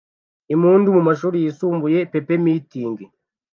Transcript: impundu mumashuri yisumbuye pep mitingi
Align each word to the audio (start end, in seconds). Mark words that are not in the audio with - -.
impundu 0.53 0.87
mumashuri 0.95 1.37
yisumbuye 1.43 1.99
pep 2.11 2.27
mitingi 2.43 3.05